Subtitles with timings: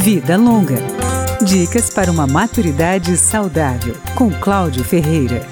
[0.00, 0.78] Vida Longa.
[1.44, 5.46] Dicas para uma maturidade saudável, com Cláudio Ferreira.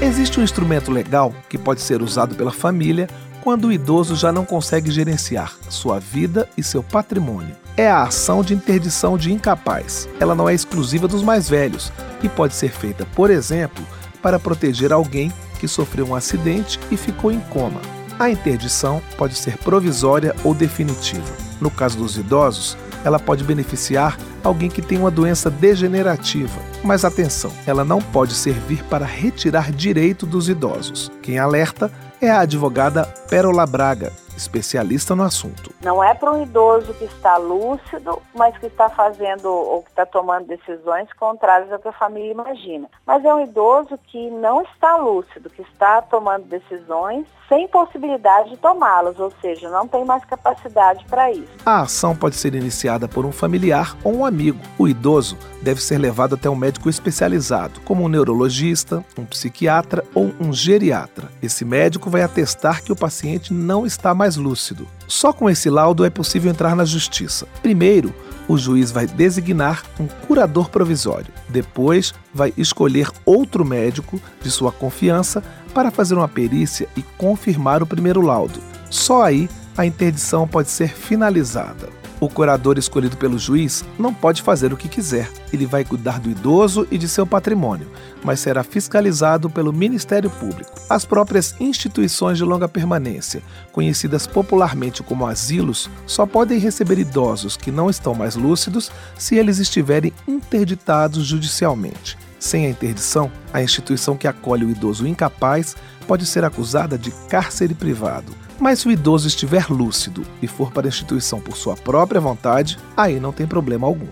[0.00, 3.08] Existe um instrumento legal que pode ser usado pela família
[3.42, 7.54] quando o idoso já não consegue gerenciar sua vida e seu patrimônio.
[7.76, 10.08] É a ação de interdição de incapaz.
[10.18, 11.92] Ela não é exclusiva dos mais velhos
[12.22, 13.84] e pode ser feita, por exemplo,
[14.22, 15.30] para proteger alguém
[15.60, 17.82] que sofreu um acidente e ficou em coma.
[18.18, 21.41] A interdição pode ser provisória ou definitiva.
[21.62, 26.60] No caso dos idosos, ela pode beneficiar alguém que tem uma doença degenerativa.
[26.82, 31.08] Mas atenção, ela não pode servir para retirar direito dos idosos.
[31.22, 31.88] Quem alerta
[32.20, 35.72] é a advogada Pérola Braga, especialista no assunto.
[35.82, 40.06] Não é para um idoso que está lúcido, mas que está fazendo ou que está
[40.06, 42.88] tomando decisões contrárias ao que a família imagina.
[43.06, 48.56] Mas é um idoso que não está lúcido, que está tomando decisões sem possibilidade de
[48.56, 51.50] tomá-las, ou seja, não tem mais capacidade para isso.
[51.66, 54.58] A ação pode ser iniciada por um familiar ou um amigo.
[54.78, 60.32] O idoso deve ser levado até um médico especializado, como um neurologista, um psiquiatra ou
[60.40, 61.21] um geriatra.
[61.42, 64.86] Esse médico vai atestar que o paciente não está mais lúcido.
[65.08, 67.46] Só com esse laudo é possível entrar na justiça.
[67.60, 68.14] Primeiro,
[68.46, 71.32] o juiz vai designar um curador provisório.
[71.48, 75.42] Depois, vai escolher outro médico de sua confiança
[75.74, 78.60] para fazer uma perícia e confirmar o primeiro laudo.
[78.88, 81.88] Só aí a interdição pode ser finalizada.
[82.22, 85.28] O curador escolhido pelo juiz não pode fazer o que quiser.
[85.52, 87.90] Ele vai cuidar do idoso e de seu patrimônio,
[88.22, 90.70] mas será fiscalizado pelo Ministério Público.
[90.88, 97.72] As próprias instituições de longa permanência, conhecidas popularmente como asilos, só podem receber idosos que
[97.72, 102.16] não estão mais lúcidos se eles estiverem interditados judicialmente.
[102.38, 105.74] Sem a interdição, a instituição que acolhe o idoso incapaz
[106.06, 108.32] pode ser acusada de cárcere privado.
[108.58, 112.78] Mas se o idoso estiver lúcido e for para a instituição por sua própria vontade,
[112.96, 114.06] aí não tem problema algum.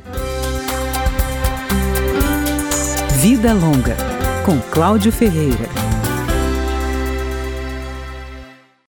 [3.20, 3.96] Vida Longa,
[4.44, 5.79] com Cláudio Ferreira.